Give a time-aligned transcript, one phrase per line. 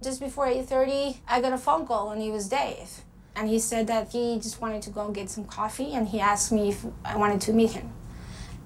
[0.00, 3.02] Just before 8:30, I got a phone call and it was Dave.
[3.34, 6.52] And he said that he just wanted to go get some coffee and he asked
[6.52, 7.92] me if I wanted to meet him.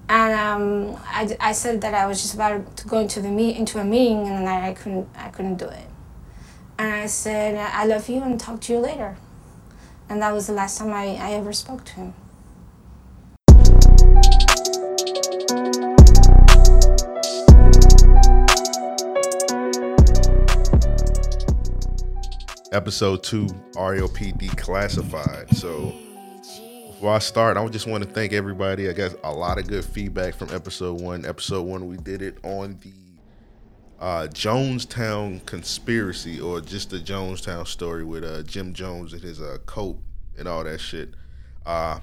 [0.07, 3.57] And um, I, I said that I was just about to go into the meet
[3.57, 5.87] into a meeting and I, I couldn't I couldn't do it.
[6.77, 9.17] And I said I love you and talk to you later.
[10.09, 12.13] And that was the last time I, I ever spoke to him.
[22.73, 25.55] Episode two RAOP declassified.
[25.55, 25.93] So
[26.87, 28.89] before I start, I just want to thank everybody.
[28.89, 31.23] I got a lot of good feedback from episode one.
[31.23, 32.91] Episode one, we did it on the
[34.03, 39.59] uh, Jonestown conspiracy or just the Jonestown story with uh, Jim Jones and his uh,
[39.67, 39.99] coat
[40.39, 41.13] and all that shit.
[41.67, 41.99] Uh,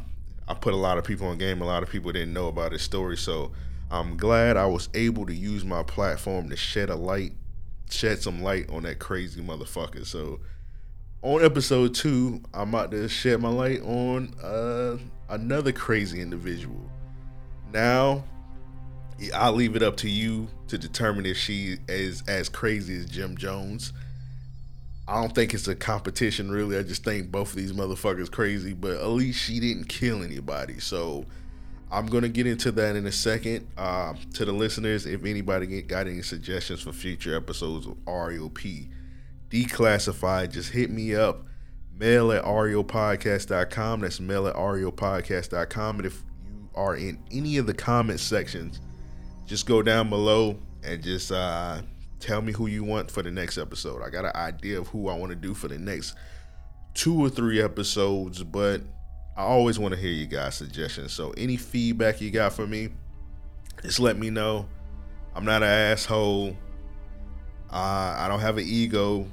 [0.46, 1.62] I put a lot of people on game.
[1.62, 3.50] A lot of people didn't know about his story, so
[3.90, 7.32] I'm glad I was able to use my platform to shed a light,
[7.90, 10.06] shed some light on that crazy motherfucker.
[10.06, 10.38] So
[11.22, 14.96] on episode two, I'm about to shed my light on uh,
[15.28, 16.90] another crazy individual.
[17.72, 18.24] Now,
[19.34, 23.36] I'll leave it up to you to determine if she is as crazy as Jim
[23.36, 23.92] Jones.
[25.06, 26.78] I don't think it's a competition, really.
[26.78, 30.78] I just think both of these motherfuckers crazy, but at least she didn't kill anybody.
[30.78, 31.26] So
[31.90, 33.66] I'm gonna get into that in a second.
[33.76, 38.88] Uh, to the listeners, if anybody got any suggestions for future episodes of RAOP,
[39.50, 41.44] declassified, just hit me up.
[41.98, 44.00] Mail at ariopodcast.com.
[44.00, 45.96] That's mail at ariopodcast.com.
[45.96, 48.80] And if you are in any of the comment sections,
[49.46, 51.82] just go down below and just uh,
[52.20, 54.02] tell me who you want for the next episode.
[54.02, 56.14] I got an idea of who I want to do for the next
[56.94, 58.80] two or three episodes, but
[59.36, 61.12] I always want to hear you guys' suggestions.
[61.12, 62.90] So any feedback you got for me,
[63.82, 64.66] just let me know.
[65.34, 66.56] I'm not an asshole.
[67.70, 69.26] Uh, I don't have an ego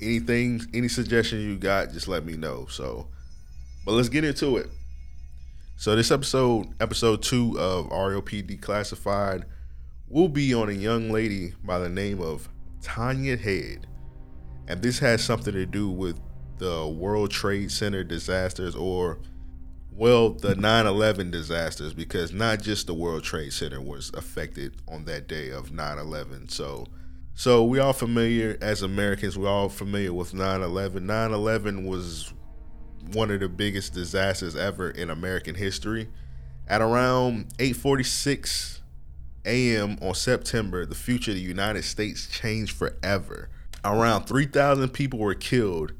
[0.00, 2.66] anything, any suggestions you got, just let me know.
[2.68, 3.08] So,
[3.84, 4.68] but let's get into it.
[5.76, 9.44] So this episode, episode two of RAOP Declassified,
[10.08, 12.48] will be on a young lady by the name of
[12.82, 13.86] Tania Head,
[14.68, 16.18] and this has something to do with
[16.58, 19.20] the World Trade Center disasters, or
[19.92, 25.28] well, the 9/11 disasters, because not just the World Trade Center was affected on that
[25.28, 26.48] day of 9/11.
[26.50, 26.86] So
[27.34, 31.06] so we all familiar as Americans, we're all familiar with 9/11.
[31.06, 32.32] 9/11 was
[33.12, 36.08] one of the biggest disasters ever in American history.
[36.68, 38.80] At around 8:46
[39.44, 39.96] a.m.
[40.02, 43.48] on September, the future of the United States changed forever.
[43.84, 45.92] Around 3,000 people were killed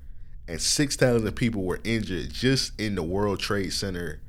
[0.47, 4.20] and 6,000 people were injured just in the World Trade Center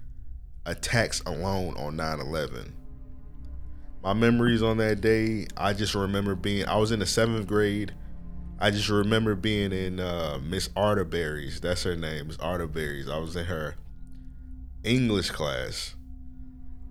[0.65, 2.73] attacks alone on 9/11
[4.03, 7.93] my memories on that day, I just remember being I was in the seventh grade.
[8.59, 11.61] I just remember being in uh, Miss Arterberry's.
[11.61, 13.09] That's her name, Miss Arterberry's.
[13.09, 13.75] I was in her
[14.83, 15.95] English class,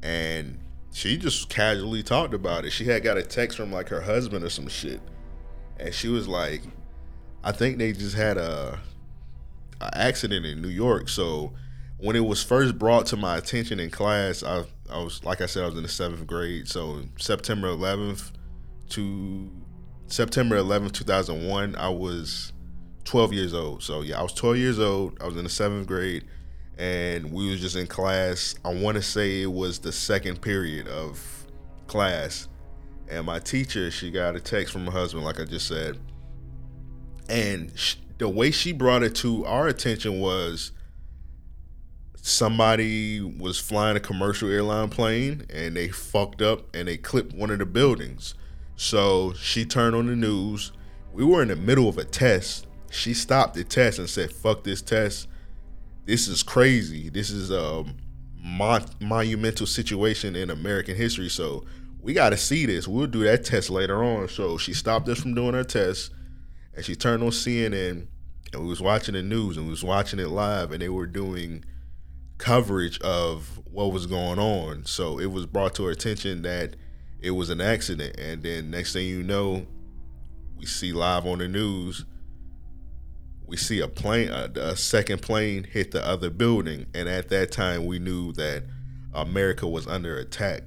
[0.02, 0.58] and
[0.92, 2.70] she just casually talked about it.
[2.70, 5.00] She had got a text from like her husband or some shit,
[5.78, 6.62] and she was like,
[7.42, 8.78] "I think they just had a,
[9.80, 11.52] a accident in New York." So
[12.00, 15.46] when it was first brought to my attention in class, I I was like I
[15.46, 16.68] said I was in the seventh grade.
[16.68, 18.32] So September 11th
[18.90, 19.50] to
[20.06, 22.52] September 11th, 2001, I was
[23.04, 23.82] 12 years old.
[23.82, 25.20] So yeah, I was 12 years old.
[25.22, 26.24] I was in the seventh grade,
[26.78, 28.56] and we was just in class.
[28.64, 31.46] I want to say it was the second period of
[31.86, 32.48] class,
[33.08, 35.98] and my teacher she got a text from her husband, like I just said,
[37.28, 37.72] and
[38.18, 40.72] the way she brought it to our attention was
[42.22, 47.50] somebody was flying a commercial airline plane and they fucked up and they clipped one
[47.50, 48.34] of the buildings.
[48.76, 50.72] So she turned on the news.
[51.12, 52.66] We were in the middle of a test.
[52.90, 55.28] She stopped the test and said, "Fuck this test.
[56.06, 57.08] This is crazy.
[57.08, 57.84] This is a
[58.36, 61.28] mon- monumental situation in American history.
[61.28, 61.64] So
[62.00, 62.88] we got to see this.
[62.88, 66.10] We'll do that test later on." So she stopped us from doing our test,
[66.74, 68.08] and she turned on CNN,
[68.52, 71.06] and we was watching the news and we was watching it live, and they were
[71.06, 71.64] doing
[72.40, 74.84] coverage of what was going on.
[74.84, 76.74] So it was brought to our attention that
[77.20, 78.18] it was an accident.
[78.18, 79.66] And then next thing you know,
[80.56, 82.04] we see live on the news,
[83.46, 86.86] we see a plane, a, a second plane hit the other building.
[86.94, 88.64] And at that time, we knew that
[89.12, 90.62] America was under attack.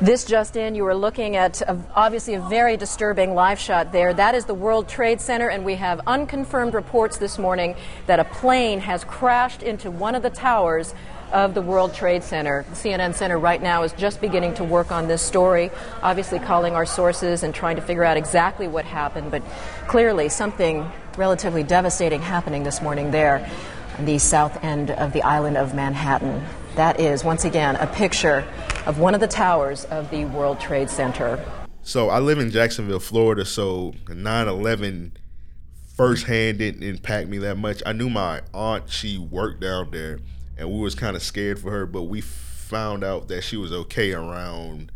[0.00, 4.14] This just in, you are looking at a, obviously a very disturbing live shot there.
[4.14, 7.74] That is the World Trade Center, and we have unconfirmed reports this morning
[8.06, 10.94] that a plane has crashed into one of the towers
[11.32, 12.64] of the World Trade Center.
[12.74, 15.68] CNN Center right now is just beginning to work on this story,
[16.00, 19.42] obviously calling our sources and trying to figure out exactly what happened, but
[19.88, 23.50] clearly something relatively devastating happening this morning there
[23.98, 26.44] on the south end of the island of Manhattan.
[26.76, 28.46] That is, once again, a picture
[28.88, 31.38] of one of the towers of the World Trade Center.
[31.82, 35.16] So I live in Jacksonville, Florida, so 9 11
[35.94, 37.82] firsthand didn't impact me that much.
[37.84, 40.20] I knew my aunt, she worked down there,
[40.56, 43.72] and we was kind of scared for her, but we found out that she was
[43.72, 44.90] okay around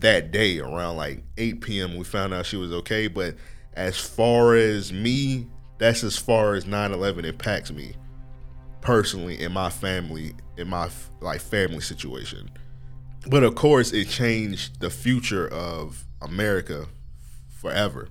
[0.00, 1.96] that day, around like 8 p.m.
[1.96, 3.34] We found out she was okay, but
[3.72, 5.48] as far as me,
[5.78, 7.94] that's as far as 9 11 impacts me
[8.80, 10.88] personally in my family, in my
[11.20, 12.48] like family situation.
[13.26, 16.86] But of course, it changed the future of America
[17.48, 18.08] forever.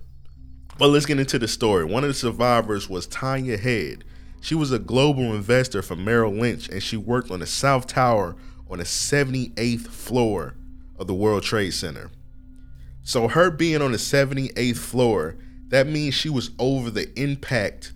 [0.78, 1.84] But let's get into the story.
[1.84, 4.04] One of the survivors was Tania Head.
[4.40, 8.36] She was a global investor for Merrill Lynch and she worked on the South Tower
[8.68, 10.56] on the 78th floor
[10.98, 12.10] of the World Trade Center.
[13.02, 15.36] So, her being on the 78th floor,
[15.68, 17.92] that means she was over the impact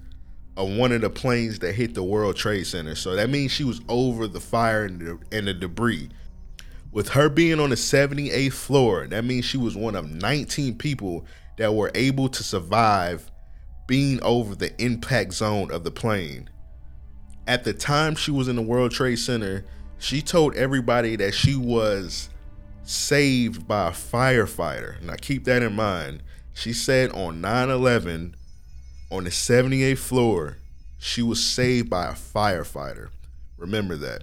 [0.57, 2.95] of one of the planes that hit the World Trade Center.
[2.95, 6.11] So, that means she was over the fire and the, and the debris.
[6.91, 11.27] With her being on the 78th floor, that means she was one of 19 people
[11.59, 13.31] that were able to survive
[13.87, 16.49] being over the impact zone of the plane.
[17.47, 19.65] At the time she was in the World Trade Center,
[19.99, 22.31] she told everybody that she was
[22.85, 25.01] saved by a firefighter.
[25.03, 26.23] Now keep that in mind.
[26.55, 28.35] She said on 9 11,
[29.11, 30.57] on the 78th floor,
[30.99, 33.09] she was saved by a firefighter.
[33.57, 34.23] Remember that.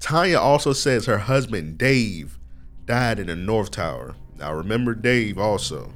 [0.00, 2.38] Tania also says her husband, Dave,
[2.84, 4.14] died in the North Tower.
[4.36, 5.92] Now remember Dave also.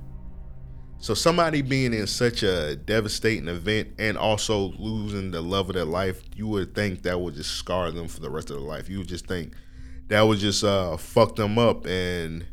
[0.98, 5.84] So somebody being in such a devastating event and also losing the love of their
[5.84, 8.88] life, you would think that would just scar them for the rest of their life.
[8.88, 9.52] You would just think
[10.08, 12.46] that would just uh, fuck them up, and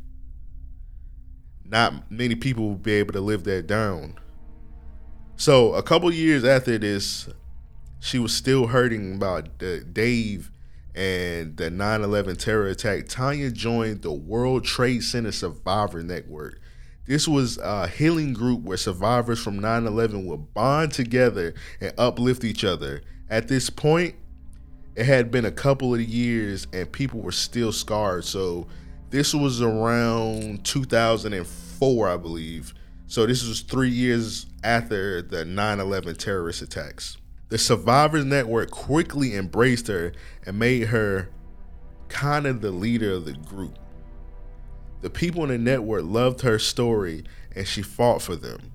[1.64, 4.20] not many people would be able to live that down.
[5.36, 7.30] So a couple years after this,
[8.00, 9.50] she was still hurting about
[9.94, 10.52] Dave
[10.96, 13.08] and the 9/11 terror attack.
[13.08, 16.60] Tania joined the World Trade Center Survivor Network
[17.10, 22.44] this was a healing group where survivors from 9 11 would bond together and uplift
[22.44, 23.02] each other.
[23.32, 24.14] At this point,
[24.96, 28.26] it had been a couple of years and people were still scarred.
[28.26, 28.68] So,
[29.10, 32.76] this was around 2004, I believe.
[33.08, 37.18] So, this was three years after the 9 11 terrorist attacks.
[37.50, 40.14] The Survivors Network quickly embraced her
[40.46, 41.30] and made her
[42.08, 43.78] kind of the leader of the group.
[45.02, 47.24] The people in the network loved her story
[47.56, 48.72] and she fought for them.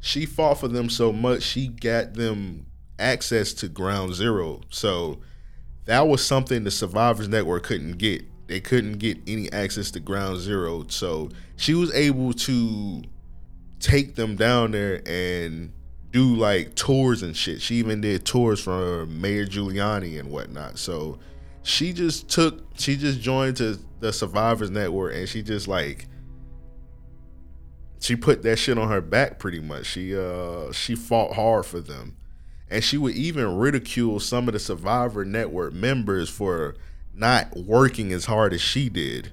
[0.00, 2.66] She fought for them so much she got them
[2.98, 4.60] access to ground zero.
[4.70, 5.20] So
[5.86, 8.24] that was something the Survivors Network couldn't get.
[8.46, 10.86] They couldn't get any access to ground zero.
[10.88, 13.02] So she was able to
[13.78, 15.72] take them down there and
[16.10, 17.60] do like tours and shit.
[17.60, 20.78] She even did tours for Mayor Giuliani and whatnot.
[20.78, 21.18] So
[21.62, 26.06] she just took she just joined to the survivors network and she just like
[28.00, 31.80] she put that shit on her back pretty much she uh she fought hard for
[31.80, 32.16] them
[32.70, 36.74] and she would even ridicule some of the survivor network members for
[37.14, 39.30] not working as hard as she did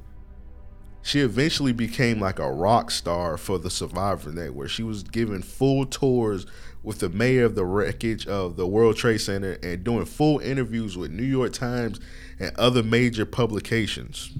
[1.01, 5.85] she eventually became like a rock star for the survivor network she was given full
[5.85, 6.45] tours
[6.87, 10.97] with the mayor of the wreckage of the World Trade Center and doing full interviews
[10.97, 11.99] with New York Times
[12.39, 14.31] and other major publications.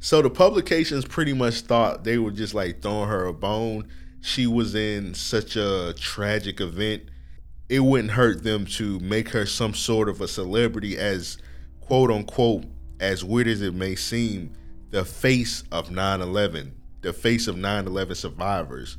[0.00, 3.88] So the publications pretty much thought they were just like throwing her a bone.
[4.22, 7.02] She was in such a tragic event.
[7.68, 11.36] It wouldn't hurt them to make her some sort of a celebrity as
[11.80, 12.64] quote unquote,
[13.00, 14.52] as weird as it may seem,
[14.90, 18.98] the face of 9 11, the face of 9 11 survivors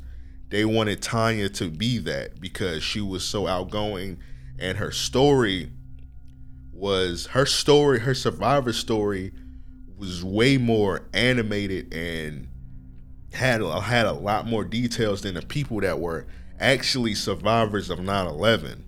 [0.50, 4.18] they wanted Tania to be that because she was so outgoing
[4.58, 5.70] and her story
[6.72, 9.32] was her story, her survivor story
[9.98, 12.48] was way more animated and
[13.32, 16.26] had had a lot more details than the people that were
[16.58, 18.84] actually survivors of 9/11.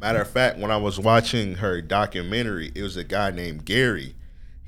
[0.00, 4.14] Matter of fact, when I was watching her documentary, it was a guy named Gary.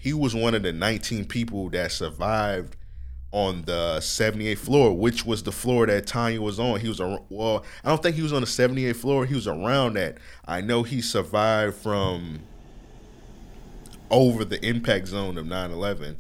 [0.04, 2.76] He was one of the 19 people that survived
[3.32, 6.78] on the 78th floor, which was the floor that Tania was on.
[6.80, 9.25] He was a well, I don't think he was on the 78th floor.
[9.25, 10.18] He was around that.
[10.44, 12.40] I know he survived from
[14.11, 16.16] over the impact zone of 9/11,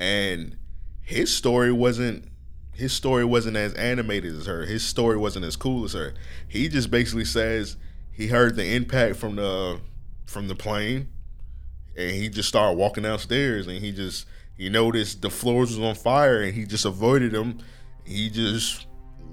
[0.00, 0.56] and
[1.00, 2.24] his story wasn't
[2.72, 4.66] his story wasn't as animated as her.
[4.66, 6.12] His story wasn't as cool as her.
[6.48, 7.76] He just basically says
[8.10, 9.78] he heard the impact from the
[10.26, 11.10] from the plane
[11.98, 14.26] and he just started walking downstairs, and he just
[14.56, 17.58] he noticed the floors was on fire, and he just avoided them.
[18.04, 18.86] He just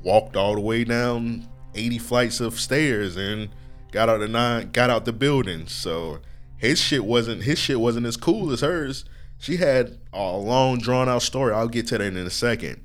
[0.03, 3.49] walked all the way down 80 flights of stairs and
[3.91, 5.67] got out the nine, got out the building.
[5.67, 6.19] So
[6.57, 9.05] his shit wasn't his shit wasn't as cool as hers.
[9.37, 11.53] She had a long drawn out story.
[11.53, 12.81] I'll get to that in a second.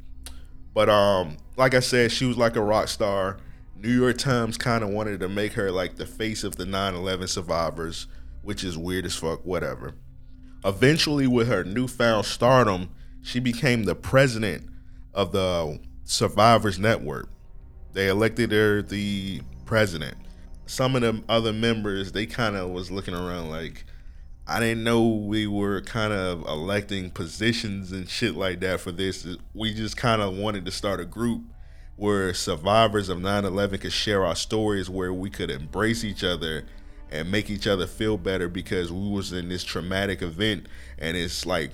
[0.75, 3.39] But um, like I said, she was like a rock star.
[3.77, 7.29] New York Times kind of wanted to make her like the face of the 9/11
[7.29, 8.09] survivors,
[8.43, 9.45] which is weird as fuck.
[9.45, 9.95] Whatever.
[10.65, 12.91] Eventually, with her newfound stardom,
[13.23, 14.69] she became the president
[15.15, 17.29] of the Survivors Network.
[17.93, 20.17] They elected her the president.
[20.67, 23.85] Some of the other members, they kind of was looking around like,
[24.47, 29.27] I didn't know we were kind of electing positions and shit like that for this.
[29.55, 31.43] We just kind of wanted to start a group
[31.97, 36.65] where survivors of 9/11 could share our stories, where we could embrace each other
[37.11, 40.67] and make each other feel better because we was in this traumatic event
[40.99, 41.73] and it's like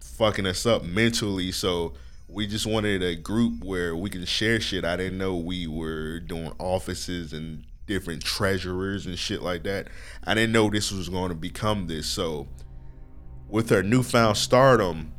[0.00, 1.50] fucking us up mentally.
[1.50, 1.94] So
[2.28, 4.84] we just wanted a group where we can share shit.
[4.84, 9.88] I didn't know we were doing offices and different treasurers and shit like that.
[10.24, 12.06] I didn't know this was going to become this.
[12.06, 12.46] So
[13.48, 15.12] with her newfound stardom,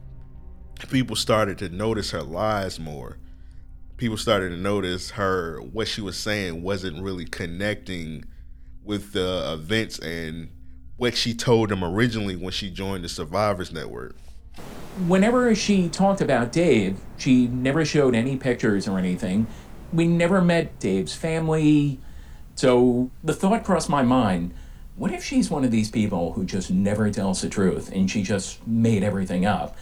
[0.90, 3.18] people started to notice her lies more.
[3.98, 8.26] People started to notice her what she was saying wasn't really connecting
[8.86, 10.50] with the events and
[10.98, 14.16] what she told them originally when she joined the Survivors Network.
[15.08, 19.48] Whenever she talked about Dave, she never showed any pictures or anything.
[19.92, 22.00] We never met Dave's family.
[22.56, 24.54] So the thought crossed my mind
[24.96, 28.24] what if she's one of these people who just never tells the truth and she
[28.24, 29.76] just made everything up?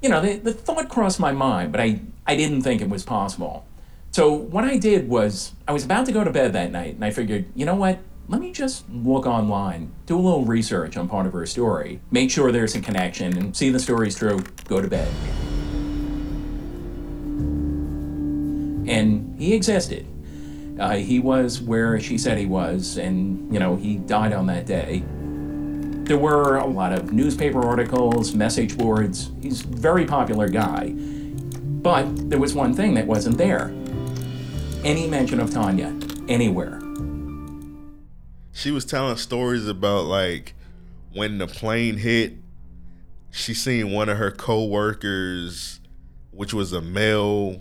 [0.00, 3.04] You know, the, the thought crossed my mind, but I, I didn't think it was
[3.04, 3.66] possible.
[4.12, 7.04] So what I did was I was about to go to bed that night, and
[7.04, 7.98] I figured, you know what?
[8.28, 12.30] Let me just look online, do a little research on part of her story, make
[12.30, 14.44] sure there's a connection, and see the story's true.
[14.68, 15.08] Go to bed.
[18.86, 20.06] And he existed.
[20.78, 24.66] Uh, he was where she said he was, and you know he died on that
[24.66, 25.04] day.
[26.04, 29.30] There were a lot of newspaper articles, message boards.
[29.40, 30.90] He's a very popular guy.
[30.90, 33.72] But there was one thing that wasn't there
[34.84, 35.94] any mention of Tania
[36.28, 36.80] anywhere.
[38.52, 40.54] She was telling stories about like
[41.14, 42.34] when the plane hit,
[43.30, 45.80] she seen one of her co-workers,
[46.30, 47.60] which was a male,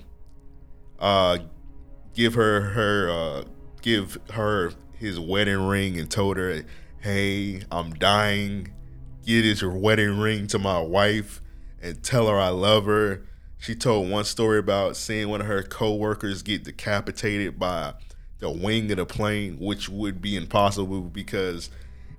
[1.00, 1.40] uh,
[2.13, 3.44] give her her uh,
[3.82, 6.63] give her his wedding ring and told her,
[7.00, 8.74] "Hey, I'm dying.
[9.25, 11.42] Get this wedding ring to my wife
[11.82, 13.22] and tell her I love her."
[13.62, 17.94] She told one story about seeing one of her co-workers get decapitated by
[18.39, 21.70] the wing of the plane, which would be impossible because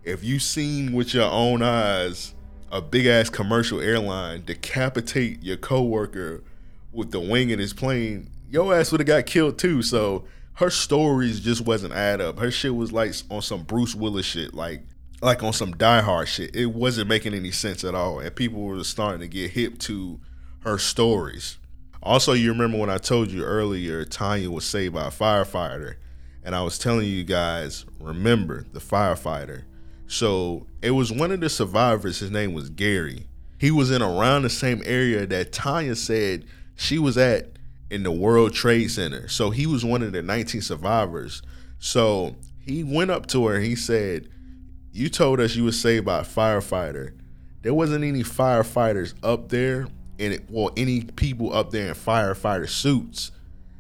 [0.05, 2.33] if you seen with your own eyes
[2.71, 6.45] a big ass commercial airline decapitate your coworker
[6.93, 9.83] with the wing of his plane, your ass would have got killed too.
[9.83, 12.39] So her stories just wasn't add up.
[12.39, 14.85] Her shit was like on some Bruce Willis shit, like
[15.21, 16.55] like on some Die Hard shit.
[16.55, 20.21] It wasn't making any sense at all, and people were starting to get hip to
[20.64, 21.59] her stories.
[22.02, 25.95] Also, you remember when I told you earlier Tania was saved by a firefighter,
[26.42, 29.62] and I was telling you guys, remember the firefighter.
[30.09, 32.19] So it was one of the survivors.
[32.19, 33.28] His name was Gary.
[33.59, 37.52] He was in around the same area that Tania said she was at
[37.90, 39.28] in the World Trade Center.
[39.28, 41.42] So he was one of the 19 survivors.
[41.78, 44.28] So he went up to her and he said,
[44.90, 47.16] You told us you were saved by a firefighter.
[47.62, 49.87] There wasn't any firefighters up there
[50.19, 53.33] and it, well, any people up there in firefighter suits.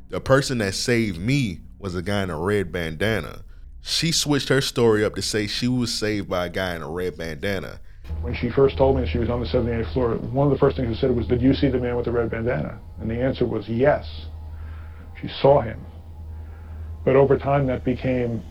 [0.08, 3.44] The person that saved me was a guy in a red bandana.
[3.80, 6.88] She switched her story up to say she was saved by a guy in a
[6.88, 7.80] red bandana.
[8.20, 10.76] When she first told me she was on the 78th floor, one of the first
[10.76, 12.78] things she said was, Did you see the man with the red bandana?
[13.00, 14.06] And the answer was yes.
[15.20, 15.84] She saw him.
[17.04, 18.42] But over time, that became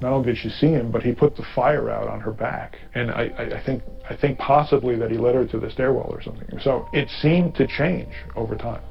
[0.00, 2.76] not only did she see him, but he put the fire out on her back.
[2.94, 6.22] And I, I, think I think possibly that he led her to the stairwell or
[6.22, 6.58] something.
[6.60, 8.82] So it seemed to change over time.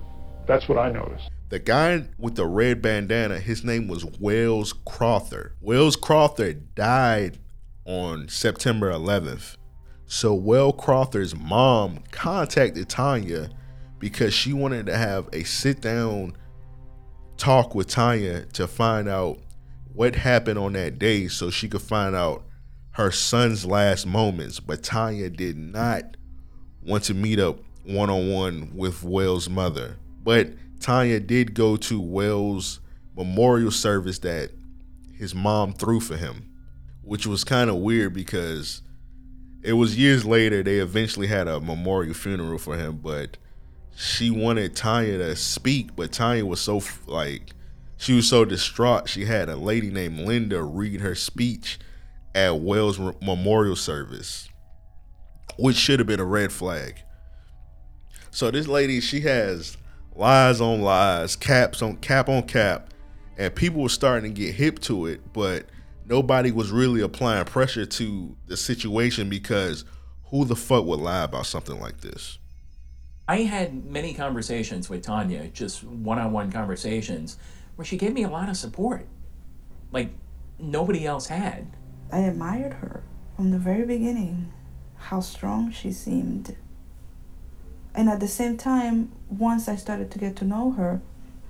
[0.48, 1.29] That's what I noticed.
[1.50, 5.55] The guy with the red bandana, his name was Wells Crowther.
[5.62, 7.38] Wells Crowther died
[7.86, 9.57] on September 11th.
[10.05, 13.50] So Wells Crowther's mom contacted Tania
[14.00, 16.36] because she wanted to have a sit down
[17.38, 19.39] talk with Tania to find out
[19.93, 22.43] what happened on that day so she could find out
[22.91, 24.59] her son's last moments.
[24.59, 26.17] But Tania did not
[26.85, 29.97] want to meet up one on one with Wells' mother.
[30.23, 32.79] But Tania did go to Wells'
[33.15, 34.51] memorial service that
[35.17, 36.51] his mom threw for him,
[37.01, 38.81] which was kind of weird because
[39.62, 43.38] it was years later they eventually had a memorial funeral for him, but
[43.95, 47.53] she wanted Tania to speak, but Tania was so like
[48.03, 49.07] she was so distraught.
[49.07, 51.79] She had a lady named Linda read her speech
[52.36, 54.50] at Wells memorial service,
[55.57, 57.00] which should have been a red flag.
[58.29, 59.77] So this lady, she has
[60.15, 62.93] lies on lies, caps on cap on cap,
[63.38, 65.67] and people were starting to get hip to it, but
[66.05, 69.86] nobody was really applying pressure to the situation because
[70.25, 72.38] who the fuck would lie about something like this?
[73.29, 77.38] I had many conversations with Tania, just one on one conversations,
[77.75, 79.08] where she gave me a lot of support.
[79.92, 80.12] Like
[80.60, 81.68] nobody else had.
[82.12, 83.03] I admired her
[83.36, 84.51] from the very beginning,
[84.98, 86.56] how strong she seemed.
[87.96, 91.01] And at the same time, once I started to get to know her,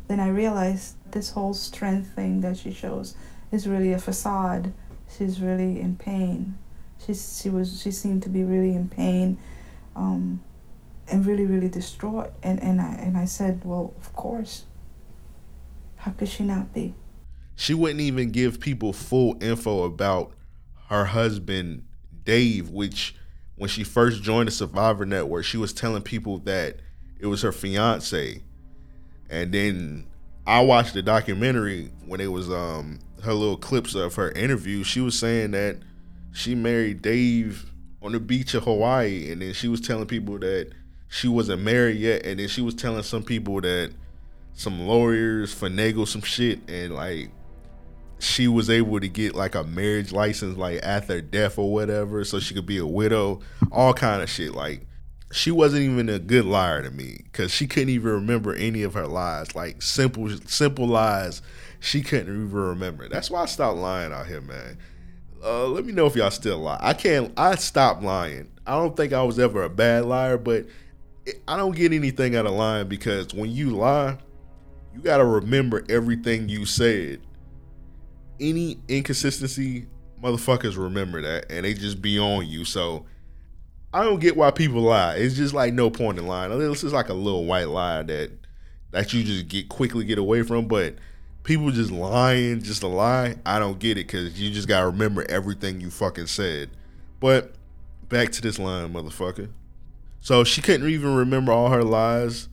[0.08, 3.16] then I realized this whole strength thing that she shows
[3.52, 4.74] is really a facade.
[5.18, 6.58] She's really in pain.
[7.06, 9.38] She's, she was she seemed to be really in pain,
[9.96, 10.42] um,
[11.08, 12.32] and really really distraught.
[12.42, 14.66] And and I and I said, well, of course.
[16.04, 16.94] How could she not be?
[17.56, 20.34] She wouldn't even give people full info about
[20.90, 21.86] her husband
[22.26, 23.16] Dave, which
[23.56, 26.80] when she first joined the Survivor Network, she was telling people that
[27.20, 28.42] it was her fiance.
[29.30, 30.08] And then
[30.46, 35.00] I watched the documentary when it was um her little clips of her interview, she
[35.00, 35.78] was saying that
[36.34, 40.74] she married Dave on the beach of Hawaii, and then she was telling people that
[41.08, 43.94] she wasn't married yet, and then she was telling some people that
[44.54, 47.30] some lawyers finagle some shit, and like
[48.20, 52.40] she was able to get like a marriage license like after death or whatever, so
[52.40, 53.42] she could be a widow,
[53.72, 54.54] all kind of shit.
[54.54, 54.88] Like
[55.32, 58.94] she wasn't even a good liar to me because she couldn't even remember any of
[58.94, 61.42] her lies, like simple simple lies
[61.84, 63.10] she couldn't even remember.
[63.10, 64.78] That's why I stopped lying out here, man.
[65.44, 66.80] Uh, let me know if y'all still lie.
[66.80, 67.34] I can't.
[67.36, 68.50] I stopped lying.
[68.66, 70.66] I don't think I was ever a bad liar, but
[71.46, 74.18] I don't get anything out of lying because when you lie,
[74.94, 77.22] you got to remember everything you said.
[78.40, 79.88] Any inconsistency,
[80.22, 82.66] motherfuckers remember that, and they just be on you.
[82.66, 83.06] So
[83.94, 85.16] I don't get why people lie.
[85.16, 86.58] It's just like no point in lying.
[86.58, 88.32] This is like a little white lie that
[88.92, 90.96] that you just get quickly get away from, but
[91.44, 95.26] people just lying just to lie, I don't get it because you just gotta remember
[95.30, 96.70] everything you fucking said.
[97.20, 97.56] But
[98.10, 99.50] back to this line, motherfucker.
[100.22, 102.48] So she couldn't even remember all her lies.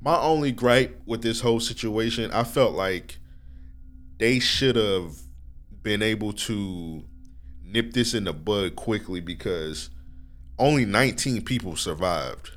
[0.00, 3.18] My only gripe with this whole situation, I felt like
[4.18, 5.16] they should have
[5.82, 7.04] been able to
[7.64, 9.90] nip this in the bud quickly because
[10.58, 12.52] only 19 people survived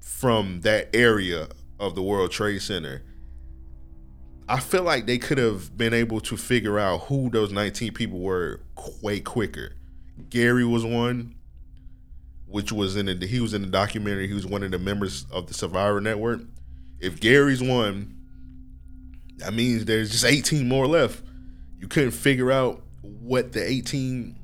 [0.00, 3.02] from that area of the World Trade Center
[4.50, 8.18] I feel like they could have been able to figure out who those 19 people
[8.18, 8.60] were
[9.02, 9.74] way quicker.
[10.30, 11.34] Gary was one,
[12.48, 14.26] which was in the he was in the documentary.
[14.26, 16.40] He was one of the members of the Survivor Network.
[17.00, 18.16] If Gary's one,
[19.36, 21.22] that means there's just 18 more left.
[21.78, 24.36] You couldn't figure out what the 18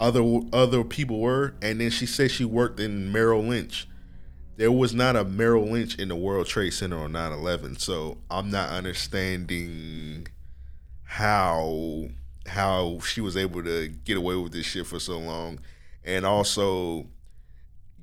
[0.00, 0.22] other
[0.52, 3.86] other people were, and then she said she worked in Merrill Lynch
[4.56, 7.78] there was not a Merrill Lynch in the World Trade Center on 9/11.
[7.78, 10.28] So I'm not understanding
[11.04, 12.08] how
[12.46, 15.60] how she was able to get away with this shit for so long.
[16.04, 17.06] And also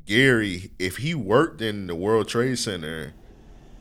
[0.06, 3.14] Gary, if he worked in the World Trade Center,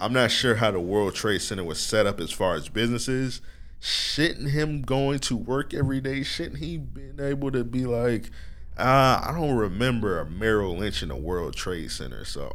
[0.01, 3.41] I'm not sure how the World Trade Center was set up as far as businesses.
[3.81, 6.23] Shouldn't him going to work every day?
[6.23, 8.31] Shouldn't he been able to be like,
[8.79, 12.53] uh, I don't remember a Merrill Lynch in the World Trade Center, so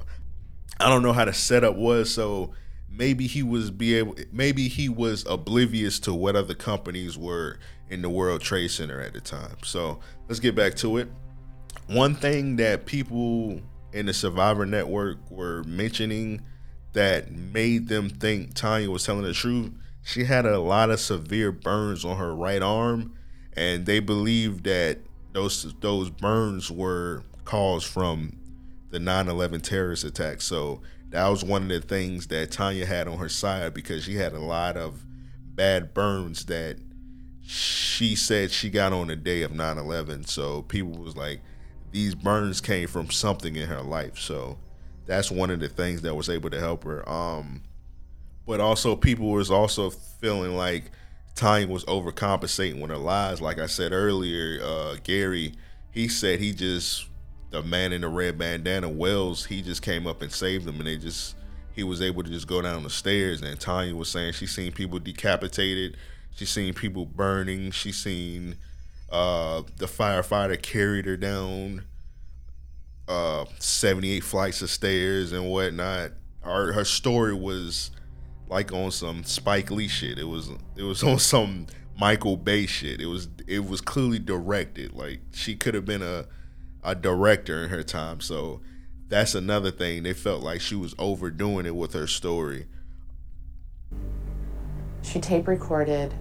[0.80, 2.10] I don't know how the setup was.
[2.10, 2.53] So
[2.89, 8.01] maybe he was be able, maybe he was oblivious to what other companies were in
[8.01, 9.58] the World Trade Center at the time.
[9.63, 9.99] So
[10.30, 11.10] let's get back to it.
[11.88, 13.62] One thing that people
[13.93, 16.41] in the Survivor Network were mentioning
[16.93, 19.71] that made them think Tania was telling the truth.
[20.04, 23.13] She had a lot of severe burns on her right arm,
[23.54, 25.00] and they believed that
[25.34, 28.38] those those burns were caused from
[28.89, 30.41] the 9/11 terrorist attack.
[30.41, 34.15] So that was one of the things that Tania had on her side because she
[34.15, 35.06] had a lot of
[35.56, 36.78] bad burns that
[37.41, 40.26] she said she got on the day of 9/11.
[40.26, 41.41] So people was like
[41.91, 44.17] these burns came from something in her life.
[44.17, 44.58] So
[45.06, 47.08] that's one of the things that was able to help her.
[47.08, 47.63] Um
[48.45, 50.91] but also people was also feeling like
[51.36, 53.41] Tania was overcompensating with her lies.
[53.41, 55.54] Like I said earlier, uh, Gary,
[55.91, 57.08] he said he just
[57.52, 60.88] the man in the red bandana, Wells, he just came up and saved them, and
[60.88, 61.36] they just
[61.73, 63.41] he was able to just go down the stairs.
[63.41, 65.97] And Tania was saying she seen people decapitated,
[66.36, 68.56] she seen people burning, she seen
[69.10, 71.86] Uh, the firefighter carried her down
[73.08, 76.12] uh, 78 flights of stairs and whatnot.
[76.41, 77.91] Her her story was
[78.50, 80.17] like on some Spike Lee shit.
[80.17, 81.67] It was it was on some
[82.00, 83.02] Michael Bay shit.
[83.02, 84.93] It was it was clearly directed.
[84.93, 86.26] Like she could have been a
[86.84, 88.22] a director in her time.
[88.22, 88.62] So
[89.08, 90.04] that's another thing.
[90.04, 92.67] They felt like she was overdoing it with her story.
[95.02, 96.13] She tape recorded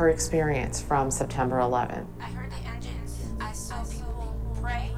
[0.00, 2.06] her experience from September 11th.
[2.18, 3.18] I heard the engines.
[3.38, 4.90] I saw people pray.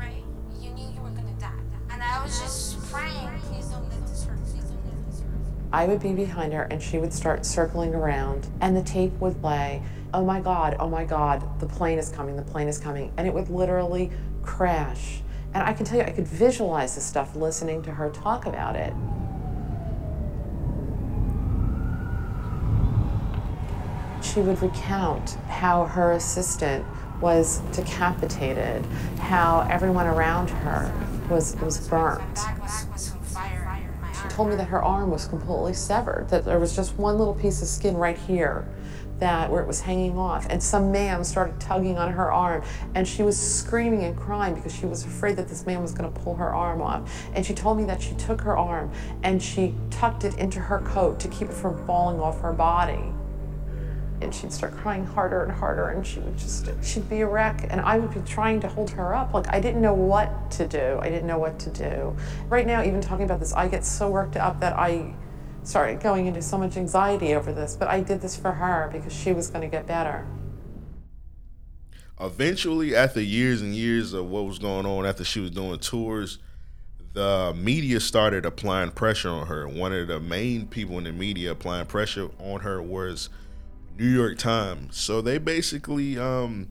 [0.60, 1.50] You knew you were gonna die.
[1.90, 4.38] And I was just praying, please don't let this hurt.
[4.44, 5.28] Please don't let this hurt.
[5.72, 9.40] I would be behind her and she would start circling around and the tape would
[9.40, 9.82] play.
[10.14, 13.12] Oh my God, oh my God, the plane is coming, the plane is coming.
[13.16, 14.12] And it would literally
[14.44, 15.20] crash.
[15.52, 18.76] And I can tell you, I could visualize this stuff listening to her talk about
[18.76, 18.92] it.
[24.32, 26.86] She would recount how her assistant
[27.20, 28.84] was decapitated,
[29.18, 30.90] how everyone around her
[31.28, 32.38] was, was burnt.
[32.38, 37.34] She told me that her arm was completely severed, that there was just one little
[37.34, 38.66] piece of skin right here
[39.18, 42.60] that where it was hanging off and some man started tugging on her arm
[42.96, 46.12] and she was screaming and crying because she was afraid that this man was going
[46.12, 48.90] to pull her arm off and she told me that she took her arm
[49.22, 53.12] and she tucked it into her coat to keep it from falling off her body
[54.22, 57.66] and she'd start crying harder and harder and she would just she'd be a wreck
[57.70, 59.34] and i would be trying to hold her up.
[59.34, 60.98] Like i didn't know what to do.
[61.00, 62.16] I didn't know what to do.
[62.48, 65.14] Right now even talking about this i get so worked up that i
[65.64, 69.12] started going into so much anxiety over this but i did this for her because
[69.12, 70.26] she was going to get better.
[72.20, 76.38] Eventually after years and years of what was going on after she was doing tours
[77.12, 79.68] the media started applying pressure on her.
[79.68, 83.28] One of the main people in the media applying pressure on her was
[83.98, 86.68] new york times so they basically um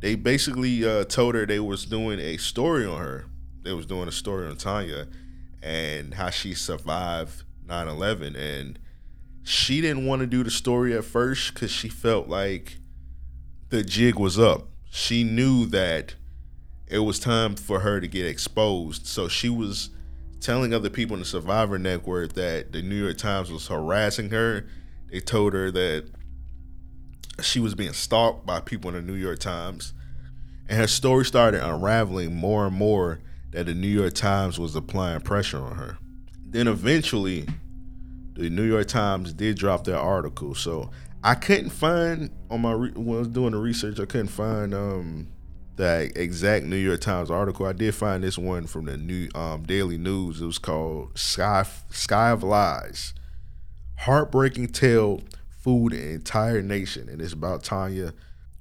[0.00, 3.26] they basically uh, told her they was doing a story on her
[3.62, 5.06] they was doing a story on tania
[5.62, 8.78] and how she survived 9-11 and
[9.48, 12.78] she didn't want to do the story at first because she felt like
[13.68, 14.66] the jig was up.
[14.90, 16.16] She knew that
[16.88, 19.06] it was time for her to get exposed.
[19.06, 19.90] So she was
[20.40, 24.66] telling other people in the Survivor Network that the New York Times was harassing her.
[25.12, 26.10] They told her that
[27.42, 29.92] she was being stalked by people in the New York Times.
[30.68, 33.20] And her story started unraveling more and more
[33.52, 35.98] that the New York Times was applying pressure on her.
[36.44, 37.46] Then eventually,
[38.34, 40.54] the New York Times did drop their article.
[40.54, 40.90] So
[41.22, 44.74] I couldn't find on my re- when I was doing the research, I couldn't find
[44.74, 45.28] um
[45.76, 47.66] the exact New York Times article.
[47.66, 50.40] I did find this one from the New um, Daily News.
[50.40, 53.14] It was called "Sky Sky of Lies,"
[53.98, 55.20] heartbreaking tale
[55.66, 58.14] food an entire nation, and it's about Tania.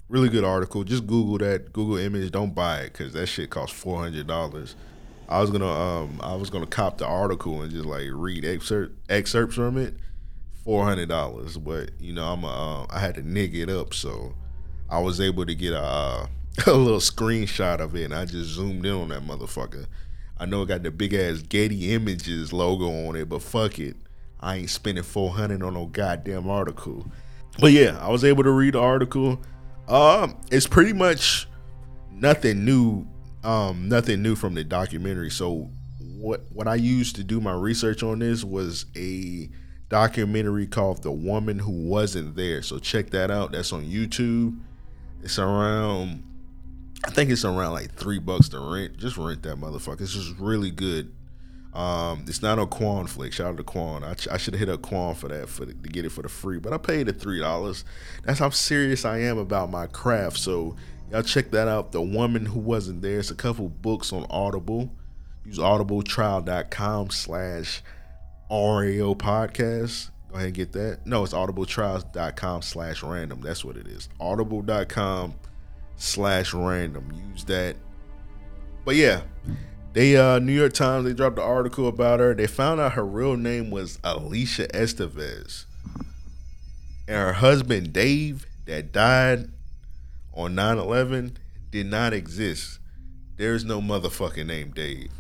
[0.09, 0.83] Really good article.
[0.83, 1.71] Just Google that.
[1.71, 2.31] Google image.
[2.31, 4.75] Don't buy it because that shit costs four hundred dollars.
[5.29, 8.97] I was gonna um I was gonna cop the article and just like read excerpt
[9.07, 9.93] excerpts from it,
[10.63, 11.59] four hundred dollars.
[11.59, 14.33] But you know I'm a, uh, I had to nig it up, so
[14.89, 16.27] I was able to get a uh,
[16.65, 19.85] a little screenshot of it, and I just zoomed in on that motherfucker.
[20.39, 23.95] I know it got the big ass Getty Images logo on it, but fuck it,
[24.45, 27.11] I ain't spending four hundred on no goddamn article.
[27.59, 29.41] But yeah, I was able to read the article.
[29.87, 31.47] Um, it's pretty much
[32.11, 33.07] nothing new
[33.43, 35.31] um, nothing new from the documentary.
[35.31, 39.49] So what what I used to do my research on this was a
[39.89, 43.51] documentary called "The Woman Who Wasn't There." So check that out.
[43.51, 44.59] That's on YouTube.
[45.23, 46.23] It's around,
[47.03, 48.97] I think it's around like three bucks to rent.
[48.97, 50.01] Just rent that motherfucker.
[50.01, 51.14] It's just really good.
[51.75, 53.33] Um, it's not on Quan Flick.
[53.33, 54.03] Shout out to Quan.
[54.03, 56.21] I, I should have hit up Quan for that for the, to get it for
[56.21, 57.83] the free, but I paid the three dollars.
[58.23, 60.37] That's how serious I am about my craft.
[60.37, 60.75] So
[61.11, 61.91] Y'all check that out.
[61.91, 63.19] The Woman Who Wasn't There.
[63.19, 64.91] It's a couple books on Audible.
[65.45, 67.83] Use audibletrial.com slash
[68.49, 70.09] RAO podcast.
[70.29, 71.05] Go ahead and get that.
[71.05, 73.41] No, it's audibletrials.com slash random.
[73.41, 74.09] That's what it is.
[74.19, 75.35] Audible.com
[75.95, 77.11] slash random.
[77.31, 77.75] Use that.
[78.83, 79.21] But yeah,
[79.95, 82.35] they uh New York Times, they dropped an article about her.
[82.35, 85.63] They found out her real name was Alicia Estevez.
[87.07, 89.47] And her husband Dave that died
[90.33, 91.35] on 9-11
[91.71, 92.79] did not exist.
[93.37, 95.11] There's no motherfucking name Dave.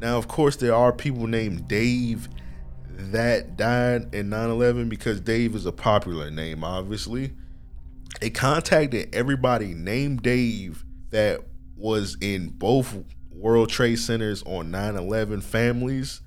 [0.00, 2.28] Now, of course, there are people named Dave
[2.90, 7.34] that died in 9-11 because Dave is a popular name, obviously.
[8.20, 11.42] They contacted everybody named Dave that
[11.76, 12.96] was in both
[13.38, 16.20] World Trade Centers on 9-11 families,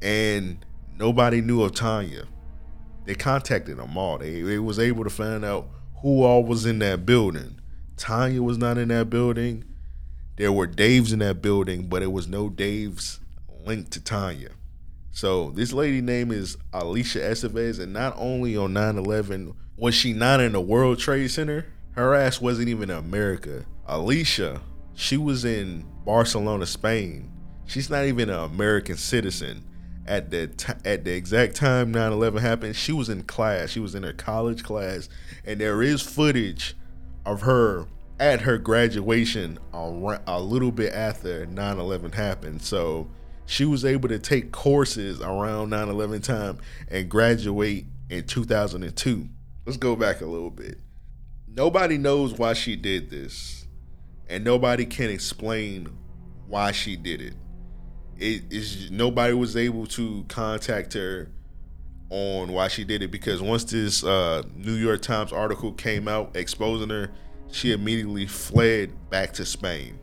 [0.00, 0.64] and
[0.96, 2.24] nobody knew of Tania.
[3.04, 4.18] They contacted them all.
[4.18, 5.68] They, they was able to find out
[6.00, 7.60] who all was in that building.
[7.96, 9.64] Tania was not in that building.
[10.36, 13.18] There were Daves in that building, but it was no Daves
[13.64, 14.50] linked to Tania.
[15.12, 20.40] So this lady name is Alicia Estevez, and not only on 9-11 was she not
[20.40, 23.64] in the World Trade Center, her ass wasn't even in America.
[23.86, 24.60] Alicia,
[24.94, 27.30] she was in Barcelona, Spain.
[27.66, 29.64] She's not even an American citizen.
[30.06, 33.70] At the t- at the exact time 9/11 happened, she was in class.
[33.70, 35.08] She was in her college class,
[35.46, 36.76] and there is footage
[37.24, 37.86] of her
[38.20, 42.60] at her graduation a, a little bit after 9/11 happened.
[42.60, 43.08] So
[43.46, 49.28] she was able to take courses around 9/11 time and graduate in 2002.
[49.66, 50.78] Let's go back a little bit.
[51.48, 53.63] Nobody knows why she did this,
[54.28, 55.88] and nobody can explain
[56.46, 57.34] why she did it.
[58.18, 61.30] It is nobody was able to contact her
[62.10, 66.36] on why she did it because once this uh, New York Times article came out
[66.36, 67.10] exposing her,
[67.50, 69.98] she immediately fled back to Spain.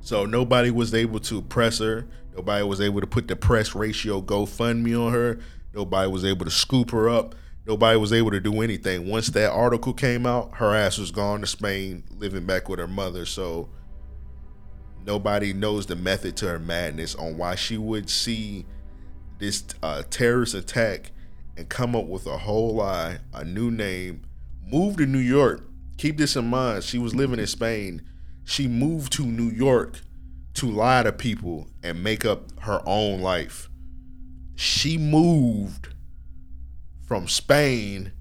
[0.00, 2.06] So nobody was able to press her.
[2.34, 5.38] Nobody was able to put the press ratio GoFundMe on her.
[5.74, 7.34] Nobody was able to scoop her up.
[7.66, 9.08] Nobody was able to do anything.
[9.08, 12.88] Once that article came out, her ass was gone to Spain, living back with her
[12.88, 13.24] mother.
[13.24, 13.68] So
[15.04, 18.66] nobody knows the method to her madness on why she would see
[19.38, 21.12] this uh, terrorist attack
[21.56, 24.22] and come up with a whole lie, a new name,
[24.66, 25.68] move to New York.
[25.98, 26.82] Keep this in mind.
[26.82, 28.02] She was living in Spain.
[28.44, 30.00] She moved to New York
[30.54, 33.68] to lie to people and make up her own life.
[34.56, 35.88] She moved
[37.06, 38.12] from Spain,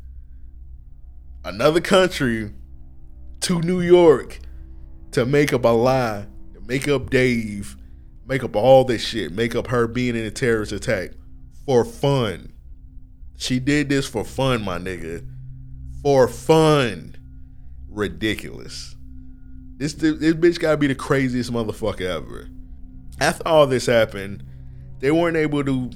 [1.44, 2.54] another country,
[3.42, 4.40] to New York
[5.12, 6.26] to make up a lie,
[6.68, 7.76] make up Dave,
[8.26, 11.12] make up all this shit, make up her being in a terrorist attack
[11.66, 12.54] for fun.
[13.38, 15.28] She did this for fun, my nigga.
[16.04, 17.16] For fun.
[17.90, 18.96] Ridiculous.
[19.78, 22.48] This this bitch gotta be the craziest motherfucker ever.
[23.20, 24.44] After all this happened,
[25.00, 25.90] they weren't able to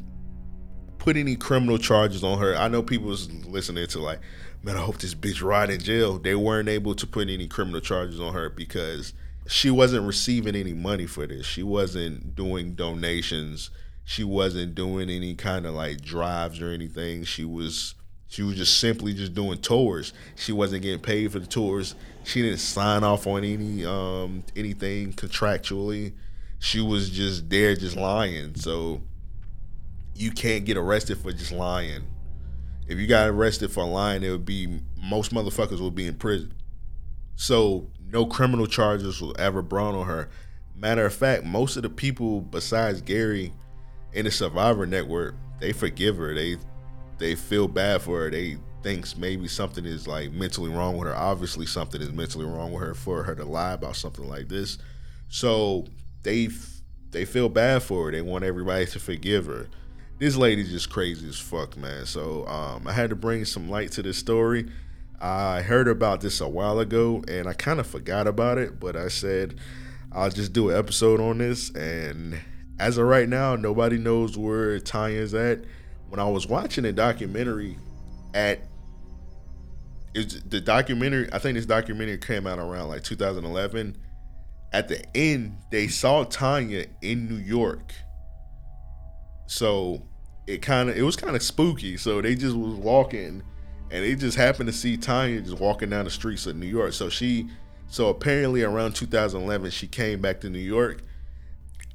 [1.05, 2.57] put any criminal charges on her.
[2.57, 4.19] I know people was listening to like,
[4.63, 6.17] man, I hope this bitch rot in jail.
[6.17, 9.13] They weren't able to put any criminal charges on her because
[9.47, 11.45] she wasn't receiving any money for this.
[11.45, 13.69] She wasn't doing donations.
[14.03, 17.23] She wasn't doing any kind of like drives or anything.
[17.23, 17.93] She was
[18.27, 20.11] she was just simply just doing tours.
[20.35, 21.93] She wasn't getting paid for the tours.
[22.23, 26.13] She didn't sign off on any um anything contractually.
[26.57, 28.55] She was just there just lying.
[28.55, 29.03] So
[30.15, 32.03] you can't get arrested for just lying.
[32.87, 36.53] If you got arrested for lying, it would be most motherfuckers would be in prison.
[37.35, 40.29] So no criminal charges will ever brought on her.
[40.75, 43.51] Matter of fact, most of the people besides Gary
[44.13, 46.33] in the Survivor Network, they forgive her.
[46.33, 46.57] They
[47.17, 48.31] they feel bad for her.
[48.31, 51.15] They thinks maybe something is like mentally wrong with her.
[51.15, 54.77] Obviously, something is mentally wrong with her for her to lie about something like this.
[55.27, 55.85] So
[56.23, 56.49] they
[57.11, 58.11] they feel bad for her.
[58.11, 59.67] They want everybody to forgive her
[60.19, 62.05] this lady's just crazy as fuck, man.
[62.05, 64.69] So um, I had to bring some light to this story.
[65.19, 68.95] I heard about this a while ago and I kind of forgot about it, but
[68.95, 69.59] I said
[70.11, 71.69] I'll just do an episode on this.
[71.71, 72.39] And
[72.79, 75.65] as of right now, nobody knows where Tania's at.
[76.09, 77.77] When I was watching a documentary
[78.33, 78.61] at
[80.13, 83.97] the documentary, I think this documentary came out around like 2011.
[84.71, 87.93] At the end, they saw Tania in New York
[89.47, 90.01] so
[90.47, 91.97] it kind of it was kind of spooky.
[91.97, 93.43] So they just was walking,
[93.91, 96.93] and they just happened to see Tania just walking down the streets of New York.
[96.93, 97.49] So she,
[97.87, 101.01] so apparently around 2011, she came back to New York.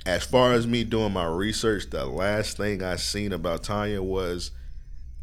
[0.06, 4.50] As far as me doing my research, the last thing I seen about Tania was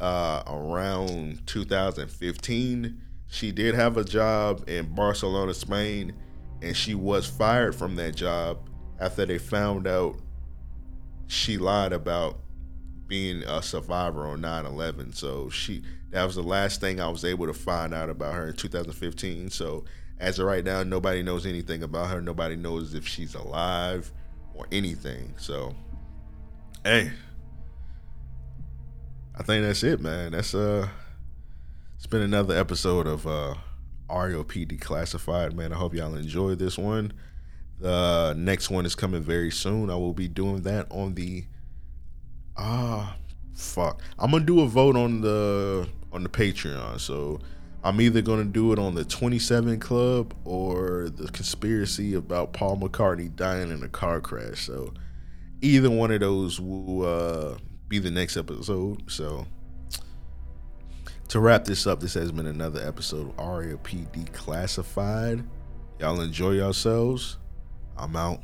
[0.00, 3.02] uh, around 2015.
[3.26, 6.14] She did have a job in Barcelona, Spain,
[6.62, 10.18] and she was fired from that job after they found out
[11.28, 12.38] she lied about
[13.06, 17.46] being a survivor on 9-11 so she that was the last thing i was able
[17.46, 19.84] to find out about her in 2015 so
[20.20, 22.20] as of right now nobody knows anything about her.
[22.20, 24.10] Nobody knows if she's alive
[24.54, 25.34] or anything.
[25.38, 25.74] So
[26.84, 27.12] hey
[29.34, 30.32] i think that's it man.
[30.32, 30.88] That's uh
[31.96, 33.54] it's been another episode of uh
[34.08, 35.72] RAOP Declassified, man.
[35.72, 37.12] I hope y'all enjoyed this one.
[37.80, 39.90] The next one is coming very soon.
[39.90, 41.44] I will be doing that on the
[42.56, 43.16] ah
[43.54, 44.02] fuck.
[44.18, 46.98] I'm gonna do a vote on the on the Patreon.
[47.00, 47.40] So
[47.84, 53.34] I'm either gonna do it on the 27 Club or the conspiracy about Paul McCartney
[53.34, 54.66] dying in a car crash.
[54.66, 54.92] So
[55.60, 59.08] either one of those will uh, be the next episode.
[59.10, 59.46] So
[61.28, 65.44] To wrap this up, this has been another episode of Aria PD Classified.
[66.00, 67.36] Y'all enjoy yourselves.
[67.98, 68.40] I'm out.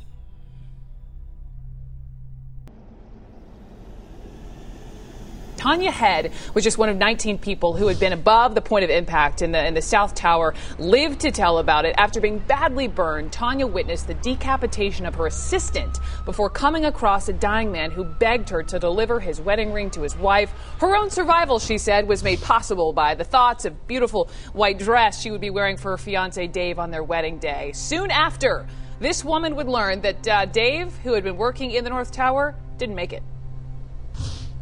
[5.65, 8.91] Tania Head was just one of 19 people who had been above the point of
[8.91, 11.95] impact in the, in the South Tower, lived to tell about it.
[11.97, 17.33] After being badly burned, Tania witnessed the decapitation of her assistant before coming across a
[17.33, 20.53] dying man who begged her to deliver his wedding ring to his wife.
[20.79, 25.19] Her own survival, she said, was made possible by the thoughts of beautiful white dress
[25.19, 27.71] she would be wearing for her fiance Dave on their wedding day.
[27.73, 28.67] Soon after,
[28.99, 32.55] this woman would learn that uh, Dave, who had been working in the North Tower,
[32.77, 33.23] didn't make it.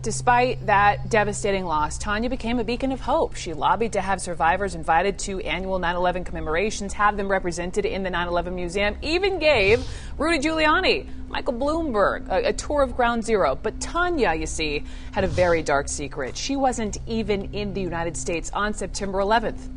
[0.03, 3.35] Despite that devastating loss, Tania became a beacon of hope.
[3.35, 8.03] She lobbied to have survivors invited to annual 9 11 commemorations, have them represented in
[8.03, 13.23] the 9 11 Museum, even gave Rudy Giuliani, Michael Bloomberg a, a, tour of Ground
[13.23, 13.55] Zero.
[13.55, 16.35] But Tania, you see, had a very dark secret.
[16.35, 19.69] She wasn't even in the United States on September 11th.